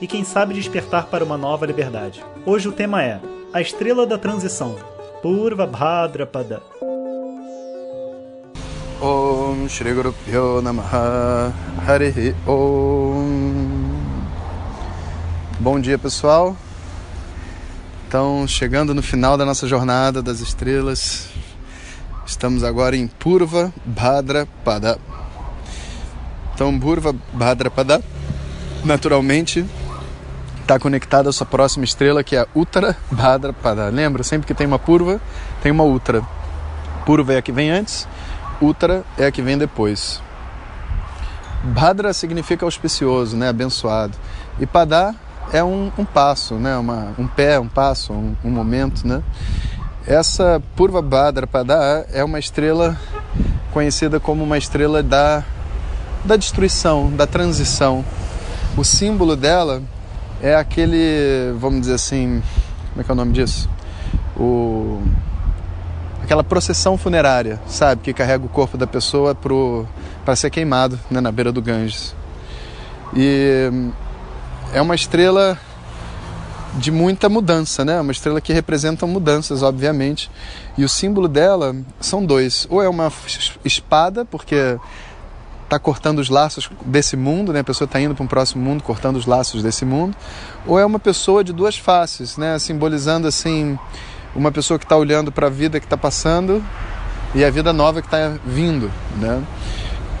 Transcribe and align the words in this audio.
e, 0.00 0.06
quem 0.06 0.24
sabe, 0.24 0.54
despertar 0.54 1.06
para 1.06 1.24
uma 1.24 1.36
nova 1.36 1.66
liberdade. 1.66 2.24
Hoje 2.46 2.68
o 2.68 2.72
tema 2.72 3.02
é 3.02 3.20
A 3.52 3.60
Estrela 3.60 4.06
da 4.06 4.16
Transição, 4.16 4.76
Purva 5.22 5.66
Bhadrapada. 5.66 6.62
Om 9.00 9.66
Shri 9.68 9.94
Guru 9.94 10.12
Pyo 10.12 10.60
Namaha 10.60 11.54
Harihi 11.86 12.34
Om 12.46 13.88
Bom 15.58 15.80
dia 15.80 15.96
pessoal 15.96 16.54
Então 18.06 18.46
chegando 18.46 18.94
no 18.94 19.02
final 19.02 19.38
da 19.38 19.46
nossa 19.46 19.66
jornada 19.66 20.20
das 20.20 20.40
estrelas 20.40 21.30
Estamos 22.30 22.62
agora 22.62 22.96
em 22.96 23.08
Purva 23.08 23.72
Bhadrapada. 23.84 24.98
Então, 26.54 26.78
Purva 26.78 27.12
Bhadrapada, 27.32 28.00
naturalmente, 28.84 29.66
está 30.70 30.78
conectada 30.78 31.28
à 31.28 31.32
sua 31.32 31.46
próxima 31.46 31.84
estrela, 31.84 32.22
que 32.22 32.36
é 32.36 32.42
a 32.42 32.46
Uttara 32.54 32.96
Bhadrapada. 33.10 33.88
Lembra? 33.88 34.22
Sempre 34.22 34.46
que 34.46 34.54
tem 34.54 34.68
uma 34.68 34.78
Purva, 34.78 35.20
tem 35.60 35.72
uma 35.72 35.82
Uttara. 35.82 36.22
Purva 37.04 37.32
é 37.32 37.38
a 37.38 37.42
que 37.42 37.50
vem 37.50 37.72
antes, 37.72 38.06
Uttara 38.62 39.02
é 39.18 39.26
a 39.26 39.32
que 39.32 39.42
vem 39.42 39.58
depois. 39.58 40.22
Bhadra 41.64 42.12
significa 42.12 42.64
auspicioso, 42.64 43.36
né? 43.36 43.48
abençoado. 43.48 44.16
E 44.60 44.66
Padá 44.66 45.12
é 45.52 45.62
um, 45.62 45.90
um 45.98 46.04
passo, 46.04 46.54
né? 46.54 46.76
Uma, 46.76 47.14
um 47.18 47.26
pé, 47.26 47.58
um 47.58 47.68
passo, 47.68 48.12
um, 48.12 48.36
um 48.44 48.50
momento, 48.50 49.04
né? 49.06 49.24
Essa 50.06 50.62
Purva 50.76 51.02
Bhadrapada 51.02 52.06
é 52.12 52.22
uma 52.22 52.38
estrela 52.38 52.96
conhecida 53.72 54.20
como 54.20 54.44
uma 54.44 54.56
estrela 54.56 55.02
da, 55.02 55.42
da 56.24 56.36
destruição, 56.36 57.10
da 57.10 57.26
transição. 57.26 58.04
O 58.76 58.84
símbolo 58.84 59.34
dela 59.34 59.82
é 60.42 60.54
aquele, 60.54 61.52
vamos 61.58 61.82
dizer 61.82 61.94
assim, 61.94 62.42
como 62.90 63.00
é 63.00 63.04
que 63.04 63.10
é 63.10 63.12
o 63.12 63.16
nome 63.16 63.32
disso? 63.32 63.68
O, 64.36 65.02
aquela 66.22 66.42
procissão 66.42 66.96
funerária, 66.96 67.60
sabe? 67.66 68.02
Que 68.02 68.12
carrega 68.12 68.44
o 68.44 68.48
corpo 68.48 68.78
da 68.78 68.86
pessoa 68.86 69.36
para 70.24 70.36
ser 70.36 70.50
queimado 70.50 70.98
né, 71.10 71.20
na 71.20 71.30
beira 71.30 71.52
do 71.52 71.60
Ganges. 71.60 72.14
E 73.14 73.70
é 74.72 74.80
uma 74.80 74.94
estrela 74.94 75.58
de 76.76 76.90
muita 76.90 77.28
mudança, 77.28 77.84
né? 77.84 78.00
Uma 78.00 78.12
estrela 78.12 78.40
que 78.40 78.52
representa 78.52 79.06
mudanças, 79.06 79.62
obviamente. 79.62 80.30
E 80.78 80.84
o 80.84 80.88
símbolo 80.88 81.26
dela 81.26 81.74
são 82.00 82.24
dois. 82.24 82.66
Ou 82.70 82.82
é 82.82 82.88
uma 82.88 83.12
espada, 83.64 84.24
porque 84.24 84.78
está 85.70 85.78
cortando 85.78 86.18
os 86.18 86.28
laços 86.28 86.68
desse 86.84 87.16
mundo, 87.16 87.52
né? 87.52 87.60
A 87.60 87.64
pessoa 87.64 87.86
está 87.86 88.00
indo 88.00 88.12
para 88.12 88.24
um 88.24 88.26
próximo 88.26 88.62
mundo, 88.62 88.82
cortando 88.82 89.14
os 89.16 89.24
laços 89.24 89.62
desse 89.62 89.84
mundo. 89.84 90.16
Ou 90.66 90.78
é 90.80 90.84
uma 90.84 90.98
pessoa 90.98 91.44
de 91.44 91.52
duas 91.52 91.78
faces, 91.78 92.36
né? 92.36 92.58
Simbolizando 92.58 93.28
assim 93.28 93.78
uma 94.34 94.50
pessoa 94.50 94.78
que 94.78 94.84
está 94.84 94.96
olhando 94.96 95.30
para 95.30 95.46
a 95.46 95.50
vida 95.50 95.78
que 95.78 95.86
está 95.86 95.96
passando 95.96 96.62
e 97.34 97.44
a 97.44 97.50
vida 97.50 97.72
nova 97.72 98.00
que 98.00 98.08
está 98.08 98.32
vindo, 98.44 98.90
né? 99.16 99.42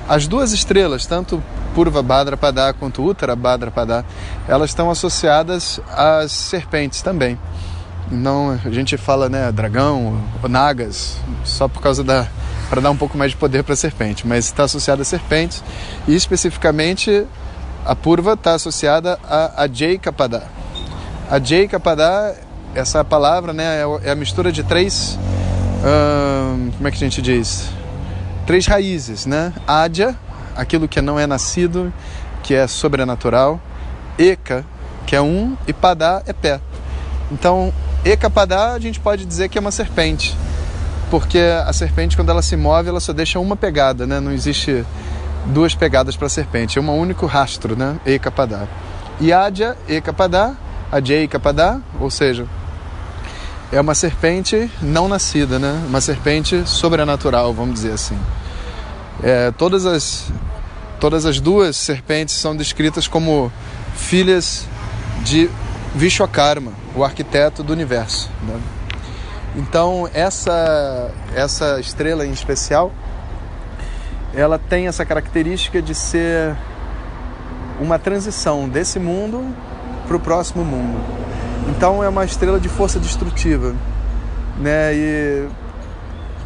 As 0.08 0.28
duas 0.28 0.52
estrelas, 0.52 1.04
tanto 1.06 1.42
Purva 1.74 2.02
Bhadrapada 2.02 2.72
quanto 2.72 3.04
Uttara 3.04 3.34
Bhadrapada, 3.34 4.04
elas 4.48 4.70
estão 4.70 4.90
associadas 4.90 5.80
às 5.88 6.30
serpentes 6.30 7.02
também. 7.02 7.38
Não, 8.10 8.58
a 8.64 8.70
gente 8.70 8.96
fala, 8.96 9.28
né, 9.28 9.52
dragão, 9.52 10.20
nagas, 10.48 11.16
só 11.44 11.68
por 11.68 11.80
causa 11.80 12.02
da 12.02 12.26
para 12.70 12.80
dar 12.80 12.90
um 12.92 12.96
pouco 12.96 13.18
mais 13.18 13.32
de 13.32 13.36
poder 13.36 13.64
para 13.64 13.74
a 13.74 13.76
serpente, 13.76 14.24
mas 14.26 14.46
está 14.46 14.62
associada 14.62 15.02
a 15.02 15.04
serpentes 15.04 15.62
e 16.06 16.14
especificamente 16.14 17.26
a 17.84 17.96
Purva 17.96 18.34
está 18.34 18.54
associada 18.54 19.18
a, 19.28 19.64
a 19.64 19.68
Jaikapada. 19.68 20.44
A 21.28 21.40
Jaikapada, 21.40 22.36
essa 22.72 23.04
palavra, 23.04 23.52
né, 23.52 23.82
é, 23.82 24.08
é 24.08 24.10
a 24.12 24.14
mistura 24.14 24.52
de 24.52 24.62
três, 24.62 25.18
hum, 25.84 26.70
como 26.76 26.86
é 26.86 26.90
que 26.92 26.96
a 26.96 27.00
gente 27.00 27.20
diz? 27.20 27.68
Três 28.46 28.66
raízes, 28.66 29.26
né? 29.26 29.52
Adya, 29.66 30.16
aquilo 30.56 30.86
que 30.86 31.00
não 31.00 31.18
é 31.18 31.26
nascido, 31.26 31.92
que 32.42 32.54
é 32.54 32.66
sobrenatural. 32.66 33.60
Eka, 34.18 34.64
que 35.06 35.16
é 35.16 35.20
um, 35.20 35.56
e 35.66 35.72
Padá 35.72 36.22
é 36.26 36.32
pé. 36.32 36.60
Então, 37.32 37.72
Eka 38.04 38.28
Padá 38.28 38.72
a 38.72 38.78
gente 38.78 39.00
pode 39.00 39.24
dizer 39.24 39.48
que 39.48 39.56
é 39.56 39.60
uma 39.60 39.70
serpente, 39.70 40.36
porque 41.10 41.38
a 41.38 41.72
serpente, 41.72 42.16
quando 42.16 42.30
ela 42.30 42.42
se 42.42 42.56
move, 42.56 42.88
ela 42.88 43.00
só 43.00 43.12
deixa 43.12 43.38
uma 43.38 43.56
pegada, 43.56 44.06
né? 44.06 44.20
Não 44.20 44.32
existe 44.32 44.84
duas 45.46 45.74
pegadas 45.74 46.16
para 46.16 46.26
a 46.26 46.30
serpente, 46.30 46.78
é 46.78 46.82
um 46.82 46.98
único 46.98 47.26
rastro, 47.26 47.76
né? 47.76 47.98
E 49.20 49.32
Adya, 49.32 49.76
Eka 49.88 50.12
Padá, 50.12 50.54
Adya 50.90 51.22
Eka 51.22 51.38
Padá, 51.38 51.80
ou 51.98 52.10
seja, 52.10 52.46
é 53.72 53.80
uma 53.80 53.94
serpente 53.94 54.70
não 54.80 55.08
nascida, 55.08 55.58
né? 55.58 55.82
Uma 55.88 56.00
serpente 56.00 56.66
sobrenatural, 56.68 57.52
vamos 57.52 57.74
dizer 57.74 57.92
assim. 57.92 58.18
É, 59.22 59.50
todas 59.50 59.84
as 59.84 60.32
Todas 61.00 61.24
as 61.24 61.40
duas 61.40 61.78
serpentes 61.78 62.34
são 62.34 62.54
descritas 62.54 63.08
como 63.08 63.50
filhas 63.94 64.66
de 65.24 65.48
Vishwakarma, 65.94 66.74
o 66.94 67.02
arquiteto 67.02 67.62
do 67.62 67.72
universo. 67.72 68.28
Né? 68.42 68.60
Então 69.56 70.08
essa 70.14 71.10
essa 71.34 71.80
estrela 71.80 72.24
em 72.26 72.32
especial, 72.32 72.92
ela 74.34 74.58
tem 74.58 74.86
essa 74.86 75.04
característica 75.04 75.82
de 75.82 75.94
ser 75.94 76.56
uma 77.80 77.98
transição 77.98 78.68
desse 78.68 78.98
mundo 78.98 79.54
para 80.06 80.16
o 80.16 80.20
próximo 80.20 80.64
mundo. 80.64 80.98
Então 81.68 82.02
é 82.02 82.08
uma 82.08 82.24
estrela 82.24 82.60
de 82.60 82.68
força 82.68 82.98
destrutiva, 82.98 83.74
né? 84.58 84.94
E, 84.94 85.48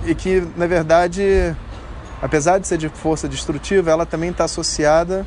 e 0.07 0.15
que 0.15 0.47
na 0.57 0.67
verdade 0.67 1.55
apesar 2.25 2.59
de 2.59 2.67
ser 2.67 2.79
de 2.79 2.89
força 2.89 3.29
destrutiva, 3.29 3.91
ela 3.91 4.07
também 4.07 4.31
está 4.31 4.45
associada 4.45 5.27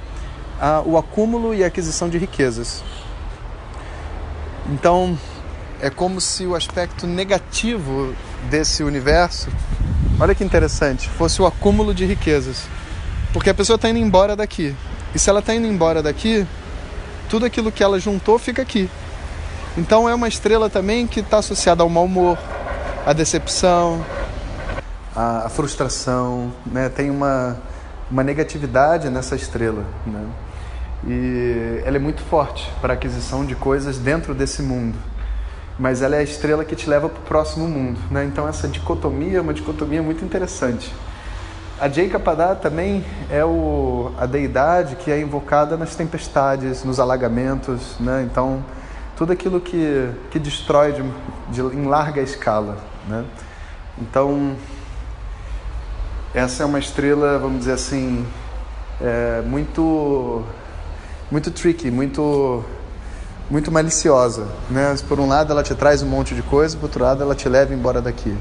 ao 0.60 0.98
acúmulo 0.98 1.54
e 1.54 1.64
aquisição 1.64 2.10
de 2.10 2.18
riquezas. 2.18 2.84
Então, 4.70 5.16
é 5.82 5.90
como 5.90 6.20
se 6.20 6.46
o 6.46 6.56
aspecto 6.56 7.06
negativo 7.06 8.14
desse 8.50 8.84
universo, 8.84 9.50
olha 10.20 10.34
que 10.34 10.44
interessante, 10.44 11.08
fosse 11.10 11.42
o 11.42 11.46
acúmulo 11.46 11.94
de 11.94 12.06
riquezas. 12.06 12.68
Porque 13.32 13.50
a 13.50 13.54
pessoa 13.54 13.76
está 13.76 13.90
indo 13.90 14.00
embora 14.00 14.36
daqui. 14.36 14.76
E 15.14 15.20
se 15.20 15.30
ela 15.30 15.40
está 15.40 15.54
indo 15.54 15.68
embora 15.68 16.02
daqui, 16.02 16.46
tudo 17.30 17.46
aquilo 17.46 17.72
que 17.72 17.84
ela 17.84 18.00
juntou 18.00 18.40
fica 18.40 18.62
aqui. 18.62 18.90
Então 19.78 20.10
é 20.10 20.16
uma 20.16 20.28
estrela 20.28 20.70
também 20.70 21.06
que 21.06 21.20
está 21.20 21.38
associada 21.38 21.84
ao 21.84 21.90
mau 21.90 22.06
humor, 22.06 22.38
à 23.06 23.14
decepção, 23.14 24.04
a 25.16 25.50
frustração, 25.50 26.52
né? 26.66 26.90
tem 26.90 27.12
uma, 27.12 27.58
uma 28.10 28.24
negatividade 28.24 29.10
nessa 29.10 29.36
estrela. 29.36 29.84
Né? 30.06 30.26
E 31.08 31.82
ela 31.86 31.98
é 31.98 32.00
muito 32.00 32.22
forte 32.24 32.72
para 32.82 32.94
a 32.94 32.96
aquisição 32.96 33.46
de 33.46 33.56
coisas 33.56 34.00
dentro 34.00 34.34
desse 34.34 34.64
mundo. 34.64 34.98
Mas 35.80 36.02
ela 36.02 36.16
é 36.16 36.20
a 36.20 36.24
estrela 36.24 36.66
que 36.66 36.76
te 36.76 36.90
leva 36.90 37.08
para 37.08 37.20
o 37.20 37.24
próximo 37.24 37.68
mundo. 37.68 38.00
Né? 38.10 38.26
Então 38.26 38.48
essa 38.48 38.68
dicotomia 38.68 39.38
é 39.38 39.42
uma 39.42 39.54
dicotomia 39.54 40.02
muito 40.02 40.24
interessante. 40.26 40.92
A 41.80 41.88
Jaikapada 41.88 42.56
também 42.56 43.06
é 43.30 43.46
o, 43.46 44.12
a 44.18 44.26
deidade 44.26 44.96
que 44.96 45.12
é 45.12 45.22
invocada 45.22 45.78
nas 45.78 45.96
tempestades, 45.96 46.84
nos 46.84 47.00
alagamentos, 47.00 47.96
né? 48.00 48.28
Então, 48.28 48.66
tudo 49.16 49.32
aquilo 49.32 49.62
que, 49.62 50.10
que 50.32 50.40
destrói 50.40 50.94
de, 50.94 51.04
de, 51.50 51.62
em 51.62 51.86
larga 51.86 52.20
escala, 52.20 52.80
né? 53.08 53.24
Então, 54.02 54.56
essa 56.34 56.64
é 56.64 56.66
uma 56.66 56.80
estrela, 56.80 57.38
vamos 57.38 57.60
dizer 57.60 57.74
assim, 57.74 58.26
é, 59.00 59.44
muito, 59.46 60.44
muito 61.30 61.52
tricky, 61.52 61.92
muito, 61.92 62.64
muito 63.50 63.72
maliciosa. 63.72 64.48
Né? 64.70 64.96
Por 65.08 65.20
um 65.20 65.28
lado, 65.28 65.52
ela 65.52 65.64
te 65.64 65.74
traz 65.76 66.02
um 66.02 66.08
monte 66.08 66.36
de 66.36 66.42
coisa, 66.42 66.76
por 66.76 66.86
outro 66.86 67.04
lado, 67.04 67.24
ela 67.24 67.36
te 67.36 67.48
leva 67.48 67.74
embora 67.74 68.02
daqui. 68.02 68.36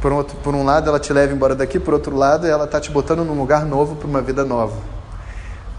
Por 0.00 0.12
outro, 0.12 0.36
por 0.36 0.54
um 0.54 0.64
lado, 0.64 0.88
ela 0.88 1.00
te 1.00 1.12
leva 1.12 1.32
embora 1.32 1.54
daqui, 1.54 1.78
por 1.78 1.94
outro 1.94 2.16
lado, 2.16 2.46
ela 2.46 2.64
está 2.64 2.80
te 2.80 2.90
botando 2.90 3.24
num 3.24 3.36
lugar 3.38 3.64
novo 3.64 3.96
para 3.96 4.06
uma 4.06 4.22
vida 4.22 4.44
nova. 4.44 4.76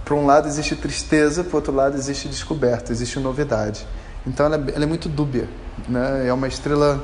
Por 0.04 0.18
um 0.18 0.26
lado 0.26 0.48
existe 0.48 0.76
tristeza, 0.76 1.44
por 1.44 1.58
outro 1.58 1.74
lado 1.74 1.96
existe 1.96 2.28
descoberta, 2.28 2.92
existe 2.92 3.20
novidade. 3.20 3.86
Então 4.26 4.46
ela 4.46 4.56
é, 4.56 4.76
ela 4.76 4.84
é 4.84 4.88
muito 4.88 5.08
dúbia, 5.08 5.48
né? 5.88 6.28
É 6.28 6.34
uma 6.34 6.48
estrela 6.48 7.02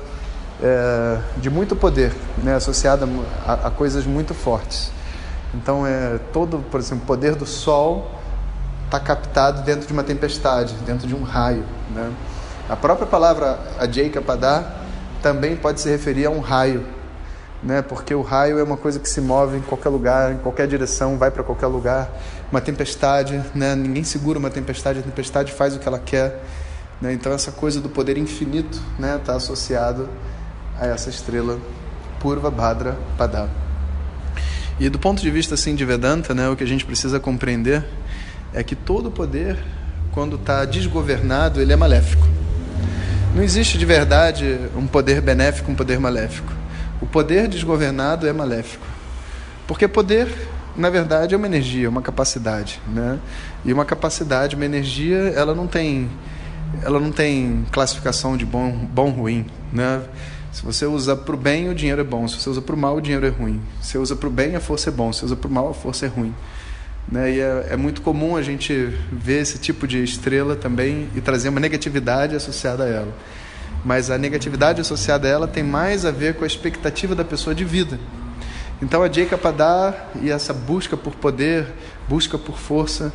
é, 0.61 1.19
de 1.37 1.49
muito 1.49 1.75
poder, 1.75 2.11
né? 2.43 2.55
Associada 2.55 3.07
a, 3.45 3.67
a, 3.67 3.71
coisas 3.71 4.05
muito 4.05 4.33
fortes. 4.33 4.91
Então 5.53 5.85
é 5.85 6.19
todo, 6.33 6.65
por 6.69 6.79
exemplo, 6.79 7.03
o 7.03 7.07
poder 7.07 7.35
do 7.35 7.45
Sol 7.45 8.11
está 8.85 8.99
captado 8.99 9.63
dentro 9.63 9.87
de 9.87 9.93
uma 9.93 10.03
tempestade, 10.03 10.73
dentro 10.85 11.07
de 11.07 11.15
um 11.15 11.23
raio, 11.23 11.65
né? 11.93 12.11
A 12.69 12.75
própria 12.75 13.05
palavra 13.05 13.59
Ajaykapada 13.79 14.65
também 15.21 15.55
pode 15.55 15.81
se 15.81 15.89
referir 15.89 16.25
a 16.25 16.29
um 16.29 16.39
raio, 16.39 16.85
né? 17.61 17.81
Porque 17.81 18.13
o 18.13 18.21
raio 18.21 18.59
é 18.59 18.63
uma 18.63 18.77
coisa 18.77 18.99
que 18.99 19.09
se 19.09 19.21
move 19.21 19.57
em 19.57 19.61
qualquer 19.61 19.89
lugar, 19.89 20.31
em 20.31 20.37
qualquer 20.37 20.67
direção, 20.67 21.17
vai 21.17 21.29
para 21.29 21.43
qualquer 21.43 21.67
lugar. 21.67 22.09
Uma 22.51 22.61
tempestade, 22.61 23.41
né? 23.53 23.75
Ninguém 23.75 24.03
segura 24.03 24.39
uma 24.39 24.49
tempestade, 24.49 24.99
a 24.99 25.01
tempestade 25.01 25.51
faz 25.51 25.75
o 25.75 25.79
que 25.79 25.87
ela 25.87 25.99
quer. 25.99 26.41
Né? 27.01 27.13
Então 27.13 27.31
essa 27.33 27.51
coisa 27.51 27.81
do 27.81 27.89
poder 27.89 28.17
infinito, 28.17 28.81
né, 28.97 29.17
está 29.17 29.35
associado 29.35 30.07
a 30.79 30.87
essa 30.87 31.09
estrela 31.09 31.59
Purva 32.19 32.49
Bhadra 32.49 32.97
Pada. 33.17 33.49
E 34.79 34.89
do 34.89 34.99
ponto 34.99 35.21
de 35.21 35.31
vista 35.31 35.55
assim 35.55 35.75
de 35.75 35.85
Vedanta, 35.85 36.33
né, 36.33 36.49
o 36.49 36.55
que 36.55 36.63
a 36.63 36.67
gente 36.67 36.85
precisa 36.85 37.19
compreender 37.19 37.85
é 38.55 38.63
que 38.63 38.75
todo 38.75 39.11
poder, 39.11 39.57
quando 40.13 40.37
está 40.37 40.63
desgovernado, 40.63 41.61
ele 41.61 41.73
é 41.73 41.75
maléfico. 41.75 42.25
Não 43.35 43.43
existe 43.43 43.77
de 43.77 43.85
verdade 43.85 44.57
um 44.77 44.87
poder 44.87 45.19
benéfico, 45.19 45.69
um 45.69 45.75
poder 45.75 45.99
maléfico. 45.99 46.51
O 47.01 47.05
poder 47.05 47.49
desgovernado 47.49 48.25
é 48.25 48.31
maléfico. 48.31 48.87
Porque 49.67 49.89
poder, 49.89 50.29
na 50.75 50.89
verdade, 50.89 51.35
é 51.35 51.37
uma 51.37 51.45
energia, 51.45 51.89
uma 51.89 52.01
capacidade, 52.01 52.79
né? 52.87 53.19
E 53.65 53.73
uma 53.73 53.83
capacidade, 53.83 54.55
uma 54.55 54.63
energia, 54.63 55.33
ela 55.35 55.53
não 55.53 55.67
tem 55.67 56.09
ela 56.81 56.99
não 56.99 57.11
tem 57.11 57.65
classificação 57.71 58.35
de 58.35 58.45
bom, 58.45 58.71
bom 58.71 59.09
ruim, 59.09 59.45
né? 59.71 60.01
Se 60.51 60.63
você 60.63 60.85
usa 60.85 61.15
para 61.15 61.35
o 61.35 61.37
bem, 61.37 61.69
o 61.69 61.75
dinheiro 61.75 61.99
é 61.99 62.03
bom. 62.03 62.27
Se 62.27 62.39
você 62.39 62.49
usa 62.49 62.61
para 62.61 62.75
o 62.75 62.77
mal, 62.77 62.95
o 62.95 63.01
dinheiro 63.01 63.25
é 63.25 63.29
ruim. 63.29 63.61
Se 63.81 63.91
você 63.91 63.97
usa 63.97 64.15
para 64.15 64.27
o 64.27 64.31
bem, 64.31 64.55
a 64.55 64.61
força 64.61 64.89
é 64.89 64.91
bom. 64.91 65.11
Se 65.11 65.19
você 65.19 65.25
usa 65.25 65.35
para 65.35 65.49
o 65.49 65.51
mal, 65.51 65.69
a 65.69 65.73
força 65.73 66.05
é 66.05 66.09
ruim. 66.09 66.33
Né? 67.11 67.35
E 67.35 67.39
é, 67.39 67.67
é, 67.71 67.77
muito 67.77 68.01
comum 68.01 68.35
a 68.35 68.41
gente 68.41 68.73
ver 69.11 69.41
esse 69.41 69.59
tipo 69.59 69.87
de 69.87 70.03
estrela 70.03 70.55
também 70.55 71.09
e 71.15 71.21
trazer 71.21 71.49
uma 71.49 71.59
negatividade 71.59 72.35
associada 72.35 72.83
a 72.83 72.87
ela. 72.87 73.13
Mas 73.83 74.09
a 74.09 74.17
negatividade 74.17 74.81
associada 74.81 75.27
a 75.27 75.31
ela 75.31 75.47
tem 75.47 75.63
mais 75.63 76.05
a 76.05 76.11
ver 76.11 76.35
com 76.35 76.43
a 76.43 76.47
expectativa 76.47 77.13
da 77.13 77.23
pessoa 77.23 77.53
de 77.53 77.63
vida. 77.63 77.99
Então 78.81 79.03
a 79.03 79.11
Jay 79.11 79.27
dar 79.55 80.11
e 80.21 80.29
essa 80.29 80.51
busca 80.51 80.97
por 80.97 81.15
poder, 81.15 81.67
busca 82.09 82.37
por 82.37 82.57
força, 82.57 83.13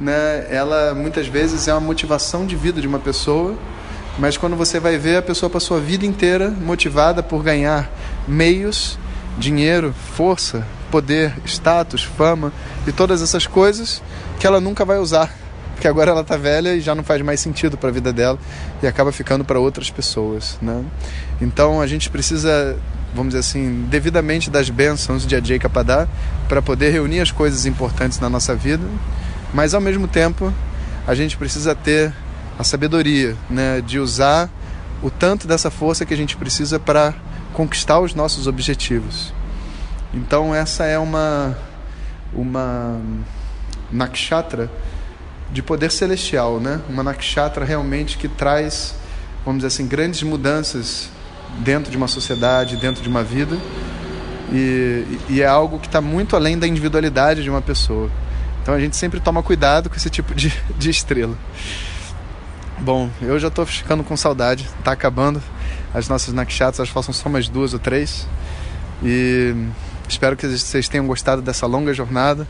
né, 0.00 0.46
ela 0.50 0.94
muitas 0.94 1.26
vezes 1.26 1.68
é 1.68 1.74
uma 1.74 1.80
motivação 1.80 2.46
de 2.46 2.56
vida 2.56 2.80
de 2.80 2.86
uma 2.86 2.98
pessoa, 2.98 3.54
mas 4.18 4.36
quando 4.36 4.56
você 4.56 4.80
vai 4.80 4.96
ver, 4.96 5.16
a 5.16 5.22
pessoa 5.22 5.50
passou 5.50 5.76
a 5.76 5.80
vida 5.80 6.06
inteira 6.06 6.48
motivada 6.50 7.22
por 7.22 7.42
ganhar 7.42 7.90
meios, 8.26 8.98
dinheiro, 9.38 9.92
força, 9.92 10.66
poder, 10.94 11.34
status, 11.44 12.04
fama 12.04 12.52
e 12.86 12.92
todas 12.92 13.20
essas 13.20 13.48
coisas 13.48 14.00
que 14.38 14.46
ela 14.46 14.60
nunca 14.60 14.84
vai 14.84 14.96
usar, 14.96 15.28
porque 15.72 15.88
agora 15.88 16.12
ela 16.12 16.20
está 16.20 16.36
velha 16.36 16.72
e 16.72 16.80
já 16.80 16.94
não 16.94 17.02
faz 17.02 17.20
mais 17.20 17.40
sentido 17.40 17.76
para 17.76 17.88
a 17.88 17.92
vida 17.92 18.12
dela 18.12 18.38
e 18.80 18.86
acaba 18.86 19.10
ficando 19.10 19.44
para 19.44 19.58
outras 19.58 19.90
pessoas, 19.90 20.56
né? 20.62 20.84
Então 21.42 21.80
a 21.80 21.86
gente 21.88 22.08
precisa, 22.08 22.78
vamos 23.12 23.34
dizer 23.34 23.40
assim, 23.40 23.86
devidamente 23.90 24.48
das 24.50 24.70
bênçãos 24.70 25.26
de 25.26 25.34
Ajay 25.34 25.58
Kapadá 25.58 26.06
para 26.48 26.62
poder 26.62 26.90
reunir 26.90 27.18
as 27.18 27.32
coisas 27.32 27.66
importantes 27.66 28.20
na 28.20 28.30
nossa 28.30 28.54
vida, 28.54 28.86
mas 29.52 29.74
ao 29.74 29.80
mesmo 29.80 30.06
tempo 30.06 30.54
a 31.08 31.14
gente 31.16 31.36
precisa 31.36 31.74
ter 31.74 32.14
a 32.56 32.62
sabedoria, 32.62 33.34
né, 33.50 33.82
de 33.84 33.98
usar 33.98 34.48
o 35.02 35.10
tanto 35.10 35.48
dessa 35.48 35.72
força 35.72 36.06
que 36.06 36.14
a 36.14 36.16
gente 36.16 36.36
precisa 36.36 36.78
para 36.78 37.12
conquistar 37.52 37.98
os 37.98 38.14
nossos 38.14 38.46
objetivos. 38.46 39.32
Então 40.14 40.54
essa 40.54 40.84
é 40.84 40.98
uma 40.98 41.56
uma 42.32 43.00
nakshatra 43.90 44.70
de 45.52 45.62
poder 45.62 45.90
celestial, 45.90 46.58
né? 46.58 46.80
Uma 46.88 47.02
nakshatra 47.02 47.64
realmente 47.64 48.16
que 48.16 48.28
traz, 48.28 48.94
vamos 49.44 49.62
dizer 49.62 49.68
assim, 49.68 49.86
grandes 49.86 50.22
mudanças 50.22 51.10
dentro 51.58 51.90
de 51.90 51.96
uma 51.96 52.08
sociedade, 52.08 52.76
dentro 52.76 53.02
de 53.02 53.08
uma 53.08 53.22
vida. 53.22 53.56
E, 54.52 55.04
e 55.28 55.42
é 55.42 55.46
algo 55.46 55.78
que 55.78 55.86
está 55.86 56.00
muito 56.00 56.36
além 56.36 56.58
da 56.58 56.66
individualidade 56.66 57.42
de 57.42 57.50
uma 57.50 57.62
pessoa. 57.62 58.10
Então 58.62 58.74
a 58.74 58.80
gente 58.80 58.96
sempre 58.96 59.20
toma 59.20 59.42
cuidado 59.42 59.88
com 59.88 59.96
esse 59.96 60.10
tipo 60.10 60.34
de, 60.34 60.52
de 60.76 60.90
estrela. 60.90 61.36
Bom, 62.78 63.08
eu 63.22 63.38
já 63.38 63.48
estou 63.48 63.64
ficando 63.64 64.02
com 64.02 64.16
saudade. 64.16 64.68
Está 64.78 64.92
acabando 64.92 65.42
as 65.92 66.08
nossas 66.08 66.34
nakshatras, 66.34 66.88
que 66.88 66.94
faltam 66.94 67.14
só 67.14 67.28
mais 67.28 67.48
duas 67.48 67.72
ou 67.72 67.78
três. 67.78 68.26
E 69.02 69.54
Espero 70.08 70.36
que 70.36 70.46
vocês 70.46 70.88
tenham 70.88 71.06
gostado 71.06 71.42
dessa 71.42 71.66
longa 71.66 71.92
jornada. 71.92 72.46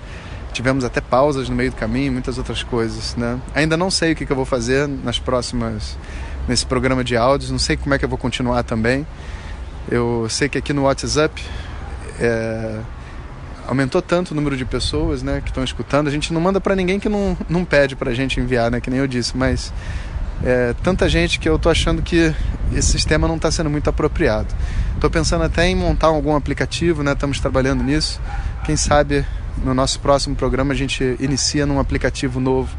Tivemos 0.53 0.85
até 0.85 1.01
pausas 1.01 1.49
no 1.49 1.57
meio 1.57 1.71
do 1.71 1.77
caminho, 1.77 2.13
muitas 2.13 2.39
outras 2.39 2.63
coisas, 2.63 3.17
né? 3.17 3.41
Ainda 3.55 3.77
não 3.77 3.91
sei 3.91 4.13
o 4.13 4.17
que, 4.17 4.31
eu 4.31 4.37
vou 4.37 4.45
fazer 4.45 4.87
nas 4.87 5.19
próximas 5.19 5.97
nesse 6.47 6.65
programa 6.65 7.03
de 7.03 7.17
áudios, 7.17 7.51
não 7.51 7.59
sei 7.59 7.77
como 7.77 7.95
é 7.95 7.99
que 7.99 8.05
eu 8.05 8.09
vou 8.09 8.19
continuar 8.19 8.63
também. 8.63 9.07
Eu 9.91 10.27
sei 10.29 10.49
que 10.49 10.59
aqui 10.59 10.73
no 10.73 10.83
WhatsApp 10.83 11.43
é, 12.21 12.81
aumentou 13.67 14.01
tanto 14.01 14.33
o 14.33 14.35
número 14.35 14.57
de 14.57 14.65
pessoas, 14.65 15.23
né, 15.23 15.41
que 15.41 15.51
estão 15.51 15.65
escutando. 15.65 16.09
A 16.09 16.11
gente 16.11 16.33
não 16.33 16.41
manda 16.41 16.61
para 16.61 16.77
ninguém 16.77 17.01
que 17.01 17.09
não, 17.09 17.37
não 17.49 17.65
pede 17.65 17.97
para 17.97 18.11
a 18.11 18.15
gente 18.15 18.39
enviar, 18.41 18.71
né, 18.71 18.81
que 18.81 18.91
nem 18.91 19.01
eu 19.01 19.07
disse, 19.07 19.37
mas 19.37 19.73
é, 20.43 20.75
tanta 20.83 21.09
gente 21.09 21.39
que 21.39 21.49
eu 21.49 21.57
estou 21.57 21.71
achando 21.71 22.03
que 22.03 22.35
esse 22.73 22.93
sistema 22.93 23.29
não 23.29 23.37
está 23.37 23.51
sendo 23.51 23.71
muito 23.71 23.89
apropriado. 23.89 24.49
Estou 24.95 25.11
pensando 25.11 25.45
até 25.45 25.67
em 25.67 25.77
montar 25.77 26.09
algum 26.09 26.35
aplicativo, 26.35 27.03
né? 27.03 27.13
Estamos 27.13 27.39
trabalhando 27.41 27.83
nisso. 27.83 28.21
Quem 28.65 28.77
sabe 28.77 29.25
no 29.63 29.75
nosso 29.75 30.01
próximo 30.01 30.35
programa 30.35 30.73
a 30.73 30.77
gente 30.77 31.17
inicia 31.21 31.65
num 31.67 31.79
aplicativo 31.79 32.41
novo 32.41 32.71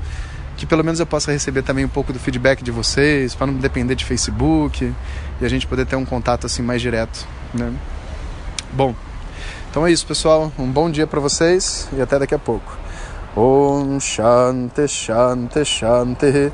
que 0.57 0.65
pelo 0.65 0.83
menos 0.83 0.99
eu 0.99 1.05
possa 1.05 1.31
receber 1.31 1.63
também 1.63 1.85
um 1.85 1.89
pouco 1.89 2.13
do 2.13 2.19
feedback 2.19 2.63
de 2.63 2.71
vocês, 2.71 3.35
para 3.35 3.47
não 3.47 3.55
depender 3.55 3.95
de 3.95 4.05
Facebook 4.05 4.93
e 5.41 5.45
a 5.45 5.49
gente 5.49 5.67
poder 5.67 5.85
ter 5.85 5.95
um 5.95 6.05
contato 6.05 6.45
assim 6.45 6.61
mais 6.61 6.81
direto, 6.81 7.27
né? 7.53 7.73
Bom, 8.71 8.95
então 9.69 9.85
é 9.85 9.91
isso, 9.91 10.05
pessoal. 10.05 10.51
Um 10.57 10.71
bom 10.71 10.89
dia 10.89 11.05
para 11.05 11.19
vocês 11.19 11.89
e 11.93 12.01
até 12.01 12.17
daqui 12.17 12.33
a 12.33 12.39
pouco. 12.39 12.77
Om 13.35 13.99
Shanti 13.99 14.87
Shanti 14.87 15.65
Shanti 15.65 16.53